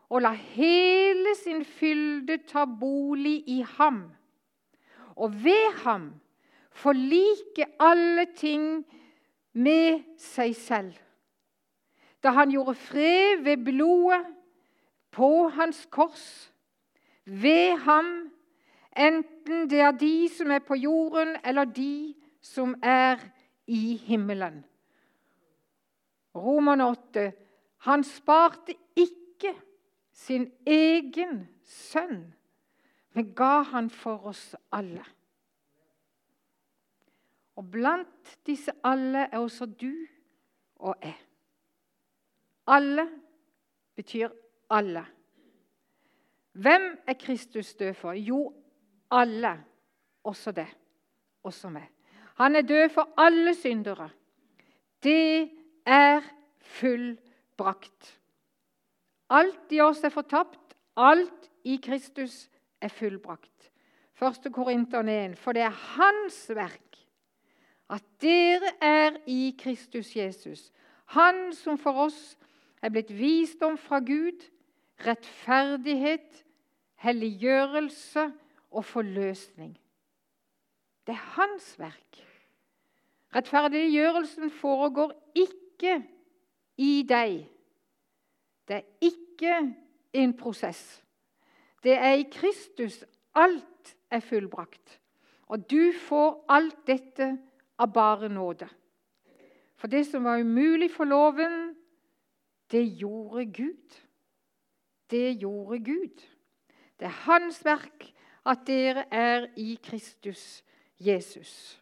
å 0.09 0.21
la 0.23 0.33
hele 0.33 1.35
sin 1.37 1.65
fylde 1.67 2.39
ta 2.49 2.65
bolig 2.65 3.43
i 3.51 3.61
ham, 3.77 4.07
og 5.19 5.35
ved 5.45 5.83
ham 5.83 6.09
forlike 6.79 7.67
alle 7.83 8.29
ting 8.39 8.87
med 9.53 10.07
seg 10.23 10.55
selv. 10.57 10.95
Da 12.23 12.31
han 12.35 12.51
gjorde 12.51 12.75
fred 12.75 13.43
ved 13.43 13.65
blodet 13.65 14.27
på 15.11 15.49
hans 15.49 15.87
kors, 15.91 16.53
ved 17.25 17.77
ham, 17.77 18.31
enten 18.97 19.71
det 19.71 19.81
er 19.81 19.91
de 19.91 20.29
som 20.29 20.51
er 20.51 20.59
på 20.59 20.75
jorden, 20.75 21.37
eller 21.45 21.65
de 21.65 22.15
som 22.41 22.75
er 22.83 23.17
i 23.67 23.97
himmelen. 23.97 24.65
Roman 26.35 26.81
8. 26.81 27.33
Han 27.77 28.05
sparte 28.05 28.75
ikke 28.97 29.55
sin 30.13 30.53
egen 30.67 31.49
sønn, 31.65 32.35
men 33.13 33.35
ga 33.35 33.63
han 33.63 33.91
for 33.91 34.27
oss 34.33 34.57
alle. 34.73 35.05
Og 37.59 37.71
blant 37.71 38.39
disse 38.47 38.73
alle 38.87 39.29
er 39.33 39.39
også 39.39 39.67
du 39.67 39.93
og 40.77 40.95
jeg. 41.03 41.17
Alle 42.69 43.09
betyr 43.97 44.29
alle. 44.71 45.05
Hvem 46.53 46.99
er 47.07 47.15
Kristus 47.15 47.75
død 47.75 47.95
for? 47.95 48.13
Jo, 48.13 48.55
alle. 49.11 49.55
Også 50.25 50.53
det. 50.53 50.69
Også 51.43 51.71
meg. 51.73 51.89
Han 52.37 52.57
er 52.57 52.63
død 52.63 52.89
for 52.89 53.09
alle 53.17 53.55
syndere. 53.55 54.11
det 55.03 55.51
er 55.87 56.21
fullbrakt. 56.59 58.21
Alt 59.31 59.73
i 59.73 59.81
oss 59.81 60.05
er 60.05 60.09
fortapt. 60.09 60.77
Alt 60.97 61.51
i 61.65 61.77
Kristus 61.77 62.51
er 62.81 62.89
fullbrakt. 62.89 63.71
1. 64.23 64.53
Korinteren 64.53 65.09
1. 65.09 65.39
For 65.39 65.53
det 65.53 65.63
er 65.63 65.71
Hans 65.71 66.49
verk 66.51 66.89
at 67.91 68.05
dere 68.21 68.75
er 68.81 69.17
i 69.27 69.55
Kristus 69.59 70.17
Jesus. 70.17 70.73
Han 71.15 71.53
som 71.57 71.79
for 71.79 72.05
oss 72.05 72.37
er 72.83 72.93
blitt 72.95 73.11
visdom 73.15 73.79
fra 73.79 73.99
Gud, 73.99 74.45
rettferdighet, 75.07 76.45
helliggjørelse 77.03 78.33
og 78.71 78.85
forløsning. 78.85 79.79
Det 81.07 81.15
er 81.15 81.27
hans 81.39 81.79
verk. 81.79 82.25
Rettferdiggjørelsen 83.35 84.51
foregår 84.51 85.13
ikke 85.35 86.03
i 86.77 87.03
deg. 87.09 87.45
Det 88.69 88.77
er 88.77 88.87
ikke 89.01 89.75
en 90.13 90.35
prosess. 90.37 91.03
Det 91.83 91.95
er 91.95 92.19
i 92.19 92.27
Kristus 92.33 93.05
alt 93.35 93.97
er 94.11 94.21
fullbrakt. 94.21 95.01
Og 95.49 95.71
du 95.71 95.93
får 95.97 96.45
alt 96.49 96.81
dette 96.87 97.31
av 97.79 97.93
bare 97.93 98.29
nåde. 98.29 98.69
For 99.79 99.89
det 99.89 100.07
som 100.07 100.27
var 100.27 100.43
umulig 100.43 100.91
for 100.91 101.09
loven, 101.09 101.78
det 102.71 102.85
gjorde 102.99 103.47
Gud. 103.53 103.99
Det 105.11 105.39
gjorde 105.41 105.79
Gud. 105.85 106.25
Det 106.99 107.07
er 107.07 107.21
Hans 107.25 107.65
verk 107.65 108.13
at 108.47 108.65
dere 108.67 109.05
er 109.11 109.47
i 109.57 109.79
Kristus 109.83 110.65
Jesus. 110.99 111.81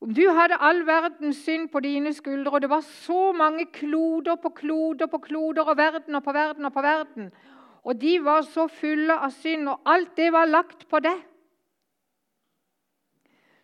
Om 0.00 0.14
du 0.14 0.22
hadde 0.30 0.60
all 0.62 0.84
verdens 0.86 1.40
synd 1.42 1.68
på 1.72 1.80
dine 1.82 2.12
skuldre, 2.14 2.52
og 2.54 2.62
det 2.62 2.70
var 2.70 2.84
så 2.86 3.32
mange 3.32 3.66
kloder 3.74 4.36
på 4.38 4.52
kloder 4.54 5.10
på 5.10 5.18
kloder 5.18 5.62
og 5.62 5.76
verden 5.76 6.14
og 6.14 6.22
på 6.22 6.32
verden 6.32 6.64
og 6.64 6.72
på 6.72 6.82
verden, 6.82 7.32
og 7.82 8.00
de 8.00 8.18
var 8.24 8.44
så 8.46 8.68
fulle 8.68 9.16
av 9.16 9.32
synd, 9.34 9.68
og 9.68 9.80
alt 9.86 10.14
det 10.16 10.30
var 10.32 10.46
lagt 10.46 10.86
på 10.88 11.00
deg, 11.02 11.18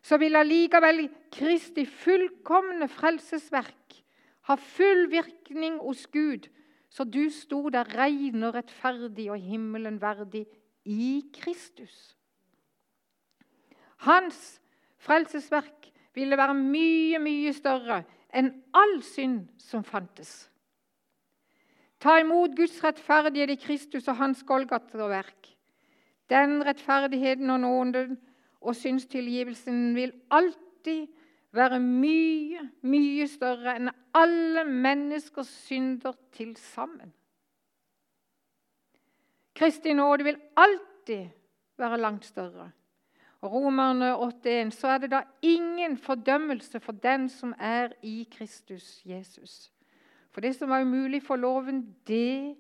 så 0.05 0.19
vil 0.21 0.37
allikevel 0.37 1.07
Kristi 1.33 1.87
fullkomne 1.87 2.88
frelsesverk 2.93 3.84
ha 4.49 4.57
full 4.61 5.07
virkning 5.11 5.79
hos 5.81 6.07
Gud, 6.13 6.49
så 6.91 7.05
du 7.05 7.27
sto 7.33 7.69
der 7.73 7.89
rein 7.97 8.43
og 8.45 8.55
rettferdig 8.55 9.31
og 9.33 9.41
himmelen 9.41 10.01
verdig 10.03 10.45
i 10.85 11.25
Kristus. 11.35 12.15
Hans 14.05 14.61
frelsesverk 15.01 15.89
ville 16.15 16.37
være 16.37 16.55
mye, 16.55 17.19
mye 17.19 17.53
større 17.57 18.03
enn 18.35 18.53
all 18.77 19.01
synd 19.07 19.49
som 19.59 19.85
fantes. 19.87 20.51
Ta 21.99 22.19
imot 22.21 22.53
Guds 22.57 22.77
rettferdighet 22.85 23.55
i 23.55 23.61
Kristus 23.61 24.09
og 24.13 24.19
hans 24.19 24.43
Golgata-verk. 24.45 25.49
Den 26.29 26.61
rettferdigheten 26.67 27.51
og 27.51 27.61
nåden 27.61 28.19
og 28.61 28.77
synstilgivelsen 28.77 29.95
vil 29.97 30.13
alltid 30.31 31.09
være 31.54 31.80
mye, 31.80 32.62
mye 32.82 33.26
større 33.30 33.76
enn 33.78 33.92
alle 34.14 34.64
menneskers 34.68 35.50
synder 35.66 36.16
til 36.34 36.56
sammen. 36.58 37.12
Kristi 39.54 39.94
nåde 39.94 40.26
vil 40.26 40.40
alltid 40.58 41.28
være 41.78 42.00
langt 42.00 42.26
større. 42.26 42.70
Romerne 43.44 44.14
8,1, 44.16 44.70
så 44.70 44.88
er 44.88 44.99
det 44.99 45.11
da 45.11 45.20
ingen 45.42 45.99
fordømmelse 45.99 46.80
for 46.80 46.92
den 46.92 47.28
som 47.28 47.54
er 47.58 47.92
i 48.02 48.28
Kristus 48.32 49.02
Jesus. 49.04 49.70
For 50.32 50.40
det 50.40 50.54
som 50.56 50.70
var 50.70 50.82
umulig 50.82 51.23
for 51.23 51.37
loven, 51.37 51.96
det 52.08 52.56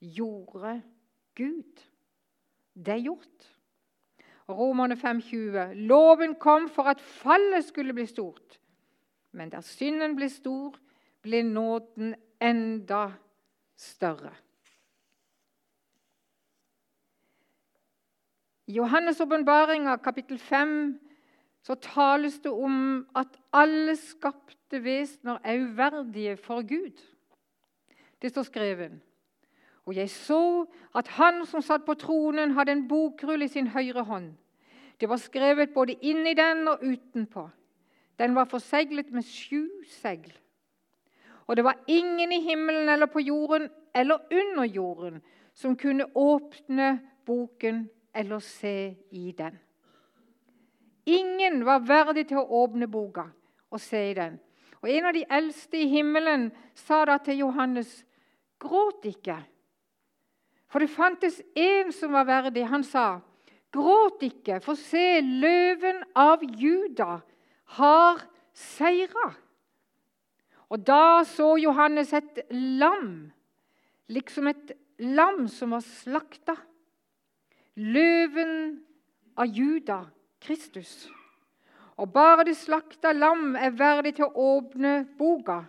gjorde 0.00 0.82
Gud. 1.36 1.86
Det 2.74 2.94
er 2.94 3.02
gjort. 3.02 3.48
Romerne 4.52 4.96
5,20. 4.96 5.72
Loven 5.74 6.34
kom 6.34 6.68
for 6.68 6.90
at 6.90 7.00
fallet 7.00 7.64
skulle 7.64 7.94
bli 7.94 8.06
stort. 8.06 8.60
Men 9.32 9.50
der 9.52 9.60
synden 9.60 10.16
ble 10.16 10.28
stor, 10.28 10.76
ble 11.22 11.42
nåden 11.46 12.14
enda 12.42 13.10
større. 13.76 14.32
I 18.66 18.78
Johannes' 18.78 19.22
åpenbaringa, 19.22 19.96
kapittel 19.96 20.38
5, 20.38 21.00
så 21.62 21.74
tales 21.74 22.38
det 22.40 22.50
om 22.50 23.06
at 23.16 23.38
alle 23.52 23.96
skapte 23.98 24.78
vesener 24.84 25.40
er 25.44 25.64
uverdige 25.64 26.36
for 26.36 26.62
Gud. 26.62 27.00
Det 28.22 28.30
står 28.30 28.42
skrevet. 28.42 29.00
Og 29.90 29.96
jeg 29.96 30.10
så 30.10 30.66
at 30.94 31.08
han 31.18 31.42
som 31.50 31.62
satt 31.66 31.82
på 31.82 31.96
tronen, 31.98 32.52
hadde 32.54 32.76
en 32.76 32.84
bokrull 32.86 33.42
i 33.42 33.48
sin 33.50 33.72
høyre 33.74 34.04
hånd. 34.06 34.28
Det 35.00 35.08
var 35.10 35.18
skrevet 35.18 35.72
både 35.74 35.96
inni 36.06 36.36
den 36.38 36.68
og 36.70 36.84
utenpå. 36.84 37.48
Den 38.14 38.36
var 38.36 38.46
forseglet 38.46 39.10
med 39.10 39.26
sju 39.26 39.66
segl. 39.90 40.30
Og 41.48 41.56
det 41.56 41.66
var 41.66 41.82
ingen 41.90 42.30
i 42.32 42.38
himmelen 42.44 42.88
eller 42.88 43.10
på 43.10 43.24
jorden 43.24 43.66
eller 43.94 44.22
under 44.30 44.64
jorden 44.64 45.18
som 45.58 45.74
kunne 45.76 46.06
åpne 46.14 47.00
boken 47.26 47.88
eller 48.14 48.38
se 48.38 48.94
i 49.10 49.34
den. 49.38 49.58
Ingen 51.06 51.64
var 51.66 51.82
verdig 51.82 52.28
til 52.28 52.38
å 52.38 52.62
åpne 52.62 52.86
boka 52.86 53.26
og 53.70 53.82
se 53.82 54.10
i 54.12 54.14
den. 54.14 54.38
Og 54.82 54.88
En 54.88 55.10
av 55.10 55.18
de 55.18 55.26
eldste 55.26 55.82
i 55.82 55.88
himmelen 55.90 56.52
sa 56.74 57.04
da 57.04 57.18
til 57.18 57.42
Johannes, 57.42 58.04
'Gråt 58.60 59.04
ikke.' 59.04 59.46
For 60.70 60.82
det 60.82 60.92
fantes 60.92 61.40
en 61.58 61.90
som 61.92 62.14
var 62.14 62.28
verdig. 62.28 62.66
Han 62.68 62.84
sa, 62.86 63.20
'Gråt 63.70 64.22
ikke, 64.22 64.60
for 64.60 64.74
se, 64.74 65.20
løven 65.20 66.02
av 66.14 66.42
Juda 66.42 67.20
har 67.78 68.22
seira.' 68.54 69.34
Og 70.70 70.86
da 70.86 71.22
så 71.26 71.56
Johannes 71.58 72.12
et 72.12 72.42
lam, 72.50 73.32
liksom 74.08 74.46
et 74.46 74.72
lam 74.98 75.48
som 75.48 75.70
var 75.74 75.82
slakta 75.82 76.54
løven 77.80 78.80
av 79.36 79.46
Juda, 79.46 80.04
Kristus. 80.40 81.08
Og 81.96 82.12
bare 82.12 82.46
det 82.48 82.56
slakta 82.56 83.12
lam 83.12 83.56
er 83.56 83.76
verdig 83.76 84.16
til 84.16 84.28
å 84.28 84.46
åpne 84.56 85.04
boka. 85.18 85.62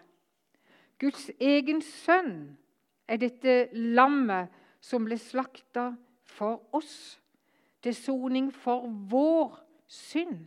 Guds 1.02 1.30
egen 1.40 1.82
sønn 1.82 2.58
er 3.10 3.20
dette 3.20 3.70
lammet 3.74 4.52
som 4.82 5.06
ble 5.06 5.18
slakta 5.22 5.92
for 6.26 6.62
oss, 6.76 7.20
til 7.82 7.96
soning 7.98 8.52
for 8.54 8.86
vår 9.10 9.56
synd. 9.90 10.44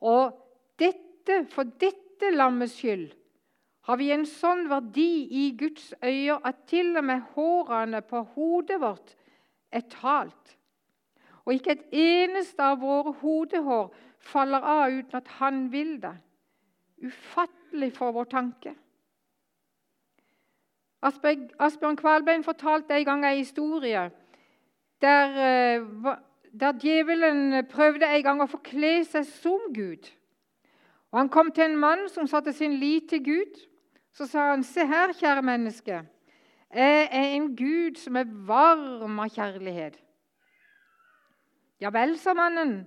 Og 0.00 0.38
dette, 0.80 1.42
for 1.52 1.68
dette 1.80 2.30
lammets 2.32 2.78
skyld 2.80 3.10
har 3.88 3.98
vi 3.98 4.12
en 4.14 4.24
sånn 4.28 4.68
verdi 4.70 5.26
i 5.42 5.48
Guds 5.58 5.90
øyne 5.98 6.38
at 6.46 6.60
til 6.70 6.94
og 6.96 7.04
med 7.08 7.24
hårene 7.34 8.00
på 8.06 8.22
hodet 8.36 8.78
vårt 8.80 9.16
er 9.74 9.82
talt. 9.90 10.56
Og 11.42 11.56
ikke 11.56 11.74
et 11.74 11.96
eneste 11.98 12.62
av 12.62 12.78
våre 12.82 13.16
hodehår 13.22 13.90
faller 14.22 14.62
av 14.62 14.94
uten 14.94 15.18
at 15.18 15.32
Han 15.40 15.64
vil 15.72 15.96
det. 16.02 16.14
Ufattelig 17.02 17.90
for 17.96 18.14
vår 18.14 18.30
tanke. 18.30 18.76
Asbjørn 21.02 21.96
Kvalbein 21.96 22.44
fortalte 22.44 22.94
en 22.94 23.04
gang 23.04 23.24
en 23.26 23.36
historie 23.36 24.10
der, 25.02 25.28
eh, 25.28 26.16
der 26.60 26.72
djevelen 26.72 27.66
prøvde 27.66 28.06
en 28.06 28.22
gang 28.22 28.42
å 28.42 28.46
forkle 28.46 29.04
seg 29.04 29.26
som 29.26 29.72
Gud. 29.74 30.10
Og 31.10 31.18
Han 31.18 31.28
kom 31.28 31.50
til 31.50 31.64
en 31.64 31.76
mann 31.76 32.08
som 32.08 32.26
satte 32.26 32.52
sin 32.52 32.72
lit 32.72 33.08
til 33.08 33.24
Gud. 33.24 33.60
Så 34.12 34.26
sa 34.26 34.50
han, 34.50 34.62
'Se 34.62 34.86
her, 34.86 35.12
kjære 35.12 35.42
menneske. 35.42 36.02
Jeg 36.74 37.08
er 37.12 37.36
en 37.36 37.56
Gud 37.56 37.98
som 37.98 38.16
er 38.16 38.24
varm 38.24 39.18
av 39.18 39.28
kjærlighet. 39.28 39.96
Ja 41.80 41.90
vel, 41.90 42.18
sa 42.18 42.32
mannen. 42.32 42.86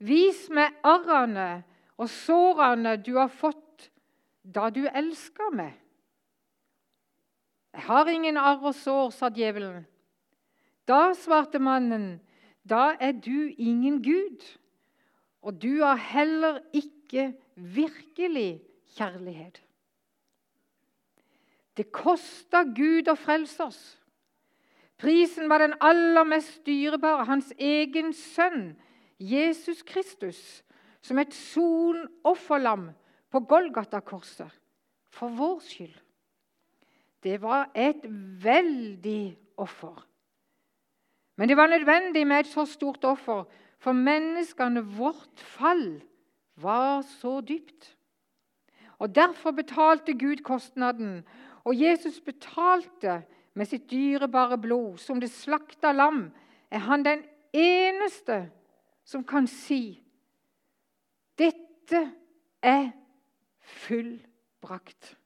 Vis 0.00 0.48
meg 0.50 0.72
arrene 0.84 1.64
og 1.98 2.08
sårene 2.08 2.96
du 2.96 3.14
har 3.18 3.28
fått 3.28 3.90
da 4.42 4.70
du 4.70 4.86
elsker 4.94 5.54
meg. 5.54 5.81
Jeg 7.72 7.86
har 7.88 8.08
ingen 8.08 8.36
arr 8.36 8.60
og 8.68 8.74
sår, 8.76 9.10
sa 9.16 9.30
djevelen. 9.32 9.86
Da 10.88 11.12
svarte 11.16 11.60
mannen, 11.62 12.20
da 12.68 12.92
er 13.00 13.14
du 13.16 13.52
ingen 13.56 14.02
gud, 14.04 14.44
og 15.42 15.56
du 15.62 15.80
har 15.80 15.96
heller 15.96 16.60
ikke 16.72 17.32
virkelig 17.56 18.62
kjærlighet. 18.96 19.62
Det 21.76 21.88
kosta 21.94 22.66
Gud 22.68 23.08
å 23.08 23.16
frelse 23.16 23.64
oss. 23.64 23.82
Prisen 25.00 25.48
var 25.50 25.64
den 25.64 25.74
aller 25.80 26.26
mest 26.28 26.60
dyrebare, 26.66 27.24
hans 27.26 27.48
egen 27.58 28.12
sønn, 28.14 28.74
Jesus 29.18 29.80
Kristus, 29.86 30.62
som 31.02 31.18
et 31.18 31.32
sonofferlam 31.34 32.90
på 33.32 33.42
Golgata-korset 33.50 34.52
for 35.10 35.32
vår 35.34 35.58
skyld. 35.64 35.96
Det 37.22 37.42
var 37.42 37.70
et 37.74 38.02
veldig 38.44 39.38
offer. 39.56 40.08
Men 41.36 41.48
det 41.48 41.56
var 41.56 41.66
nødvendig 41.66 42.26
med 42.26 42.40
et 42.40 42.46
så 42.46 42.64
stort 42.64 43.04
offer, 43.04 43.44
for 43.78 43.92
menneskene 43.92 44.84
vårt 44.96 45.40
fall 45.40 46.02
var 46.56 47.02
så 47.02 47.40
dypt. 47.40 47.96
Og 48.98 49.14
Derfor 49.14 49.50
betalte 49.50 50.18
Gud 50.18 50.36
kostnaden, 50.36 51.24
og 51.64 51.80
Jesus 51.82 52.20
betalte 52.20 53.22
med 53.54 53.66
sitt 53.66 53.90
dyrebare 53.90 54.58
blod. 54.58 54.98
Som 54.98 55.20
det 55.20 55.30
slakta 55.30 55.92
lam 55.92 56.30
er 56.70 56.78
han 56.78 57.04
den 57.04 57.24
eneste 57.52 58.50
som 59.04 59.24
kan 59.24 59.46
si 59.46 60.02
dette 61.38 62.04
er 62.62 62.92
fullbrakt. 63.58 65.16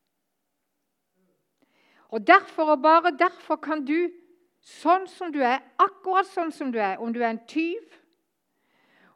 Og 2.16 2.26
derfor 2.26 2.70
og 2.72 2.82
bare 2.82 3.10
derfor 3.18 3.58
kan 3.60 3.82
du, 3.84 4.08
sånn 4.64 5.04
som 5.12 5.34
du 5.34 5.42
er, 5.44 5.58
akkurat 5.76 6.24
sånn 6.30 6.48
som 6.48 6.70
du 6.72 6.78
er, 6.80 6.96
om 6.96 7.12
du 7.12 7.20
er 7.20 7.34
en 7.34 7.42
tyv, 7.44 7.82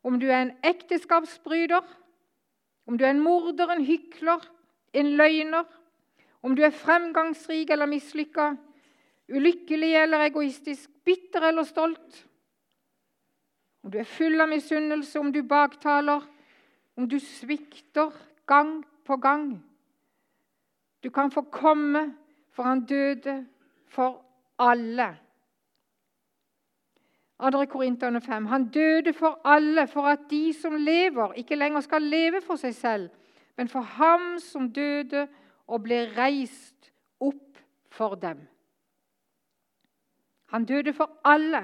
om 0.04 0.18
du 0.20 0.26
er 0.28 0.42
en 0.42 0.52
ekteskapsbryter, 0.68 1.80
om 2.84 3.00
du 3.00 3.06
er 3.06 3.14
en 3.14 3.24
morder, 3.24 3.72
en 3.72 3.86
hykler, 3.88 4.44
en 4.92 5.14
løgner, 5.16 5.64
om 6.44 6.52
du 6.52 6.60
er 6.60 6.76
fremgangsrik 6.76 7.72
eller 7.72 7.88
mislykka, 7.88 8.50
ulykkelig 9.32 9.94
eller 10.02 10.28
egoistisk, 10.28 10.92
bitter 11.04 11.48
eller 11.48 11.64
stolt, 11.64 12.22
om 13.80 13.96
du 13.96 13.96
er 13.96 14.12
full 14.12 14.44
av 14.44 14.52
misunnelse, 14.52 15.16
om 15.16 15.32
du 15.32 15.40
baktaler, 15.40 16.28
om 17.00 17.08
du 17.08 17.16
svikter 17.16 18.12
gang 18.44 18.82
på 19.08 19.16
gang. 19.16 19.54
Du 21.00 21.08
kan 21.08 21.32
få 21.32 21.48
komme, 21.48 22.10
for 22.60 22.68
han 22.68 22.84
døde 22.84 23.46
for 23.88 24.24
alle. 24.58 25.16
2. 27.40 27.64
Korinterne 27.64 28.20
5. 28.20 28.46
Han 28.46 28.68
døde 28.68 29.12
for 29.12 29.40
alle, 29.44 29.86
for 29.88 30.02
at 30.02 30.18
de 30.30 30.52
som 30.52 30.76
lever, 30.76 31.32
ikke 31.32 31.56
lenger 31.56 31.80
skal 31.80 32.02
leve 32.02 32.42
for 32.44 32.60
seg 32.60 32.74
selv, 32.74 33.06
men 33.56 33.68
for 33.68 33.80
ham 33.80 34.34
som 34.44 34.66
døde 34.72 35.22
og 35.66 35.86
ble 35.86 36.02
reist 36.18 36.90
opp 37.20 37.62
for 37.88 38.18
dem. 38.20 38.44
Han 40.52 40.68
døde 40.68 40.92
for 40.92 41.16
alle. 41.24 41.62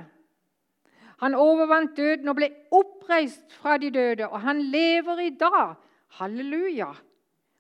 Han 1.20 1.35
overvant 1.35 1.96
døden 1.96 2.28
og 2.28 2.40
ble 2.40 2.48
oppreist 2.72 3.52
fra 3.52 3.76
de 3.76 3.90
døde, 3.90 4.28
og 4.28 4.40
han 4.40 4.62
lever 4.62 5.20
i 5.28 5.30
dag. 5.37 5.76
Halleluja! 6.09 6.88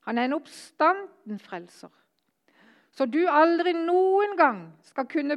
Han 0.08 0.18
er 0.18 0.24
en 0.24 0.40
oppstanden 0.40 1.38
frelser. 1.38 1.92
Så 2.96 3.04
du 3.06 3.26
aldri 3.28 3.74
noen 3.76 4.36
gang 4.38 4.60
skal 4.88 5.04
kunne 5.10 5.36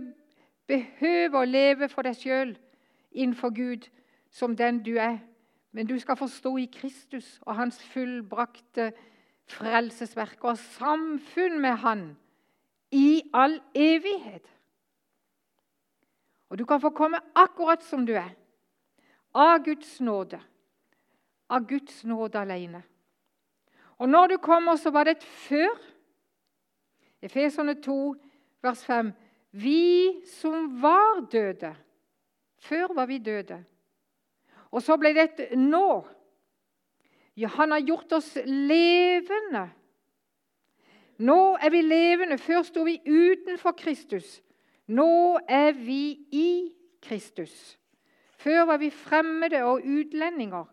behøve 0.70 1.42
å 1.42 1.48
leve 1.48 1.90
for 1.92 2.08
deg 2.08 2.16
sjøl 2.16 2.54
innenfor 3.12 3.52
Gud 3.52 3.90
som 4.32 4.56
den 4.56 4.80
du 4.86 4.96
er. 4.96 5.20
Men 5.76 5.90
du 5.90 5.98
skal 6.00 6.18
forstå 6.18 6.56
i 6.58 6.70
Kristus 6.72 7.38
og 7.46 7.58
hans 7.60 7.82
fullbrakte 7.92 8.92
frelsesverk 9.50 10.44
og 10.46 10.58
samfunn 10.62 11.60
med 11.62 11.76
Han 11.84 12.06
i 12.96 13.22
all 13.34 13.60
evighet. 13.76 14.46
Og 16.50 16.58
du 16.58 16.66
kan 16.66 16.82
få 16.82 16.90
komme 16.90 17.20
akkurat 17.36 17.84
som 17.86 18.06
du 18.06 18.16
er, 18.18 18.32
av 19.34 19.60
Guds 19.66 20.00
nåde. 20.02 20.40
Av 21.50 21.66
Guds 21.68 22.04
nåde 22.04 22.40
alene. 22.40 22.82
Og 23.98 24.10
når 24.10 24.28
du 24.28 24.38
kommer, 24.38 24.76
så 24.76 24.90
var 24.90 25.06
det 25.06 25.18
et 25.18 25.24
før. 25.24 25.76
Efeserne 27.22 27.82
2, 27.82 28.16
vers 28.62 28.84
5. 28.86 29.12
Vi 29.52 30.22
som 30.26 30.82
var 30.82 31.26
døde 31.32 31.76
Før 32.60 32.94
var 32.94 33.06
vi 33.06 33.18
døde. 33.18 33.64
Og 34.72 34.84
så 34.84 34.98
ble 35.00 35.14
det 35.16 35.24
et 35.24 35.58
nå. 35.58 36.04
Ja, 37.40 37.48
han 37.48 37.72
har 37.72 37.80
gjort 37.80 38.12
oss 38.20 38.34
levende. 38.46 39.70
Nå 41.24 41.56
er 41.56 41.72
vi 41.72 41.82
levende. 41.82 42.38
Før 42.38 42.66
sto 42.68 42.84
vi 42.84 43.00
utenfor 43.08 43.78
Kristus. 43.80 44.42
Nå 44.88 45.40
er 45.48 45.72
vi 45.72 46.20
i 46.36 46.52
Kristus. 47.02 47.78
Før 48.40 48.66
var 48.66 48.78
vi 48.84 48.90
fremmede 48.90 49.64
og 49.64 49.88
utlendinger. 49.88 50.68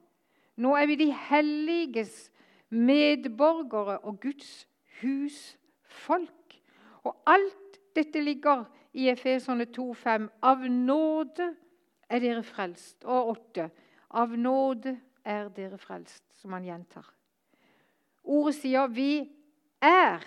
Nå 0.56 0.74
er 0.74 0.86
vi 0.86 0.96
de 0.96 1.10
helliges 1.12 2.32
medborgere 2.68 3.98
og 3.98 4.20
Guds 4.20 4.66
husfolk. 5.02 6.35
Og 7.06 7.14
alt 7.26 7.78
dette 7.96 8.20
ligger 8.20 8.64
i 8.96 9.08
Efeserne 9.12 9.66
2,5. 9.70 10.28
Av 10.42 10.64
nåde 10.70 11.50
er 12.08 12.22
dere 12.22 12.42
frelst. 12.46 13.04
Og 13.04 13.36
8. 13.36 13.68
Av 14.10 14.32
nåde 14.38 14.96
er 15.24 15.50
dere 15.54 15.78
frelst, 15.78 16.24
som 16.40 16.54
han 16.56 16.66
gjentar. 16.66 17.06
Ordet 18.24 18.54
sier 18.54 18.86
'vi 18.86 19.28
er 19.82 20.22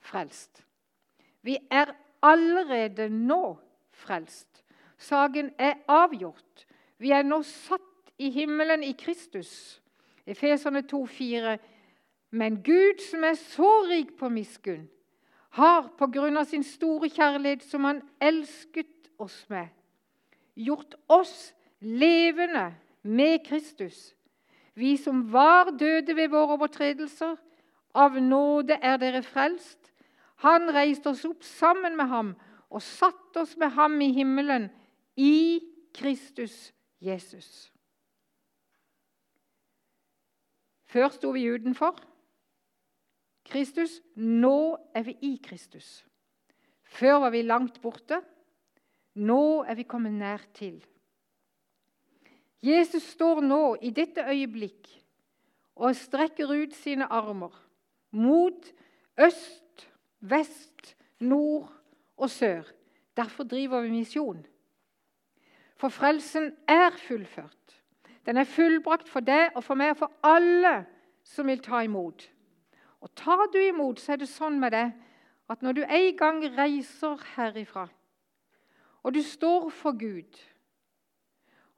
frelst'. 0.00 0.64
Vi 1.42 1.56
er 1.70 1.94
allerede 2.22 3.08
nå 3.08 3.58
frelst. 3.92 4.64
Saken 4.98 5.54
er 5.58 5.74
avgjort. 5.88 6.66
Vi 6.98 7.10
er 7.10 7.22
nå 7.22 7.42
satt 7.42 8.12
i 8.18 8.30
himmelen 8.30 8.82
i 8.82 8.92
Kristus. 8.92 9.80
Efeserne 10.26 10.82
2,4. 10.82 11.58
Men 12.30 12.62
Gud, 12.62 13.00
som 13.10 13.24
er 13.24 13.34
så 13.34 13.70
rik 13.88 14.16
på 14.18 14.28
miskunn, 14.28 14.88
har 15.50 15.88
på 15.98 16.06
grunn 16.06 16.38
av 16.38 16.46
sin 16.46 16.64
store 16.64 17.10
kjærlighet, 17.10 17.62
som 17.66 17.84
Han 17.84 18.02
elsket 18.20 19.10
oss 19.18 19.44
med, 19.48 19.68
gjort 20.54 20.94
oss 21.08 21.52
levende 21.80 22.74
med 23.02 23.46
Kristus. 23.46 24.14
Vi 24.74 24.96
som 24.96 25.32
var 25.32 25.70
døde 25.70 26.16
ved 26.16 26.30
våre 26.30 26.56
overtredelser, 26.56 27.36
av 27.94 28.14
nåde 28.22 28.76
er 28.82 29.00
dere 29.02 29.22
frelst. 29.26 29.90
Han 30.46 30.70
reiste 30.70 31.10
oss 31.10 31.24
opp 31.26 31.42
sammen 31.44 31.96
med 31.98 32.06
ham 32.06 32.34
og 32.70 32.82
satte 32.82 33.42
oss 33.42 33.56
med 33.58 33.74
ham 33.74 33.98
i 34.00 34.12
himmelen 34.14 34.68
i 35.18 35.60
Kristus 35.94 36.70
Jesus. 37.02 37.72
Før 40.90 41.10
sto 41.14 41.34
vi 41.34 41.48
utenfor 41.50 41.98
Kristus. 43.50 43.98
Nå 44.14 44.78
er 44.94 45.04
vi 45.06 45.16
i 45.26 45.34
Kristus. 45.42 46.04
Før 46.82 47.20
var 47.24 47.34
vi 47.34 47.42
langt 47.42 47.80
borte. 47.82 48.20
Nå 49.14 49.62
er 49.66 49.74
vi 49.78 49.88
kommet 49.88 50.14
nær 50.14 50.42
til. 50.54 50.78
Jesus 52.62 53.02
står 53.14 53.40
nå 53.40 53.76
i 53.82 53.90
dette 53.96 54.22
øyeblikk 54.28 54.88
og 55.80 55.96
strekker 55.96 56.50
ut 56.52 56.74
sine 56.76 57.06
armer 57.08 57.54
mot 58.10 58.66
øst, 59.20 59.86
vest, 60.20 60.96
nord 61.20 61.72
og 62.16 62.30
sør. 62.30 62.62
Derfor 63.16 63.44
driver 63.44 63.80
vi 63.80 63.90
misjon. 63.90 64.46
For 65.76 65.88
frelsen 65.88 66.52
er 66.68 66.90
fullført. 66.90 67.82
Den 68.26 68.36
er 68.36 68.44
fullbrakt 68.44 69.08
for 69.08 69.24
deg 69.24 69.56
og 69.56 69.64
for 69.64 69.80
meg 69.80 69.94
og 69.94 70.02
for 70.02 70.12
alle 70.22 70.84
som 71.24 71.48
vil 71.48 71.62
ta 71.64 71.80
imot. 71.86 72.28
Og 73.00 73.10
Tar 73.16 73.46
du 73.52 73.58
imot, 73.58 74.00
så 74.00 74.12
er 74.12 74.20
det 74.20 74.28
sånn 74.28 74.58
med 74.60 74.74
det 74.76 74.90
at 75.50 75.62
når 75.64 75.72
du 75.72 75.82
en 75.82 76.16
gang 76.16 76.42
reiser 76.54 77.18
herifra, 77.34 77.88
og 79.02 79.14
du 79.16 79.22
står 79.24 79.70
for 79.74 79.96
Gud 79.98 80.38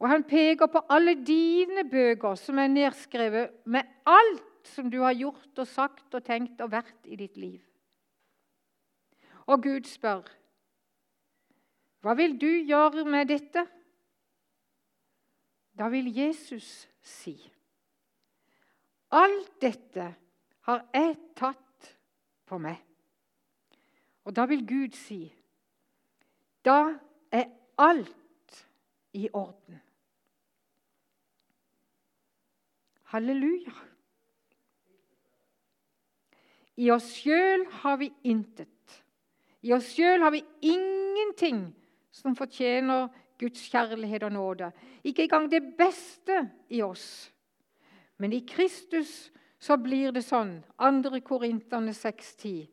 og 0.03 0.09
han 0.11 0.25
peker 0.27 0.67
på 0.67 0.81
alle 0.91 1.15
dine 1.23 1.85
bøker 1.87 2.35
som 2.35 2.59
er 2.59 2.73
nedskrevet 2.73 3.53
med 3.71 3.87
alt 4.11 4.67
som 4.67 4.89
du 4.91 4.99
har 5.05 5.15
gjort 5.15 5.61
og 5.63 5.69
sagt 5.71 6.17
og 6.19 6.25
tenkt 6.27 6.59
og 6.65 6.73
vært 6.73 7.07
i 7.07 7.19
ditt 7.21 7.39
liv. 7.39 7.61
Og 9.47 9.63
Gud 9.63 9.87
spør, 9.87 10.27
'Hva 12.03 12.15
vil 12.19 12.35
du 12.41 12.51
gjøre 12.67 13.05
med 13.05 13.29
dette?' 13.29 13.67
Da 15.79 15.89
vil 15.89 16.11
Jesus 16.17 16.89
si, 17.03 17.53
'Alt 19.11 19.61
dette 19.61 20.15
har 20.69 20.85
jeg 20.95 21.17
tatt 21.37 21.93
på 22.47 22.59
meg.' 22.59 22.83
Og 24.25 24.37
da 24.37 24.47
vil 24.47 24.67
Gud 24.67 24.95
si, 24.95 25.33
'Da 26.65 26.99
er 27.31 27.51
alt 27.79 28.67
i 29.13 29.29
orden.' 29.33 29.81
Halleluja. 33.13 33.73
I 36.77 36.91
oss 36.91 37.11
sjøl 37.13 37.67
har 37.83 37.99
vi 38.01 38.09
intet. 38.25 39.03
I 39.61 39.75
oss 39.77 39.91
sjøl 39.93 40.23
har 40.25 40.33
vi 40.33 40.41
ingenting 40.65 41.67
som 42.11 42.37
fortjener 42.37 43.11
Guds 43.39 43.67
kjærlighet 43.69 44.23
og 44.23 44.33
nåde. 44.33 44.71
Ikke 45.05 45.27
engang 45.27 45.51
det 45.51 45.61
beste 45.79 46.51
i 46.71 46.83
oss 46.83 47.33
Men 48.17 48.33
i 48.33 48.45
Kristus 48.47 49.33
så 49.63 49.77
blir 49.79 50.11
det 50.11 50.25
sånn, 50.27 50.57
2. 50.81 51.21
Korinterne 51.23 51.95
6,10, 51.95 52.67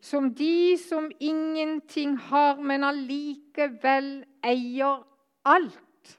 som 0.00 0.30
de 0.32 0.78
som 0.80 1.10
ingenting 1.20 2.16
har, 2.30 2.56
men 2.56 2.86
allikevel 2.88 4.22
eier 4.40 5.02
alt. 5.44 6.14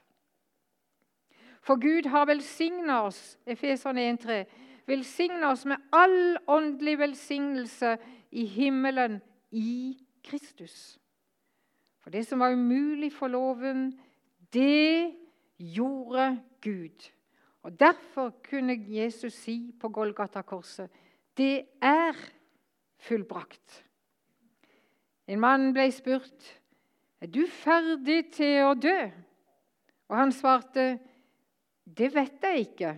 For 1.62 1.78
Gud 1.82 2.06
har 2.10 2.28
velsigna 2.30 3.00
oss, 3.08 3.36
Efeserne 3.46 4.04
1,3, 4.12 4.44
velsigna 4.86 5.50
oss 5.50 5.64
med 5.66 5.82
all 5.94 6.38
åndelig 6.46 6.98
velsignelse 6.98 7.96
i 8.30 8.46
himmelen 8.46 9.20
i 9.50 9.98
Kristus. 10.22 10.98
For 12.02 12.10
det 12.10 12.24
som 12.26 12.42
var 12.42 12.54
umulig 12.54 13.12
for 13.14 13.30
loven, 13.30 13.92
det 14.54 15.14
gjorde 15.58 16.36
Gud. 16.60 17.10
Og 17.62 17.80
Derfor 17.80 18.30
kunne 18.50 18.76
Jesus 18.88 19.32
si 19.32 19.74
på 19.80 19.88
Golgata-korset 19.88 20.90
det 21.36 21.64
er 21.82 22.16
fullbrakt. 23.00 23.84
En 25.26 25.40
mann 25.40 25.70
ble 25.72 25.86
spurt 25.94 26.48
er 27.22 27.30
du 27.30 27.44
ferdig 27.46 28.32
til 28.34 28.66
å 28.66 28.74
dø. 28.74 28.98
Og 30.10 30.18
han 30.18 30.34
svarte 30.34 30.98
det 31.84 32.10
vet 32.14 32.44
jeg 32.44 32.66
ikke, 32.66 32.90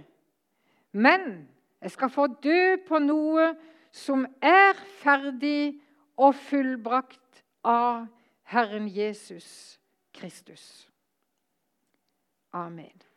men 0.92 1.46
jeg 1.80 1.92
skal 1.94 2.10
få 2.12 2.26
dø 2.42 2.76
på 2.88 3.00
noe 3.00 3.52
som 3.94 4.26
er 4.42 4.76
ferdig 5.00 5.80
og 6.16 6.34
fullbrakt 6.36 7.42
av 7.64 8.06
Herren 8.52 8.88
Jesus 8.88 9.78
Kristus. 10.14 10.88
Amen. 12.52 13.13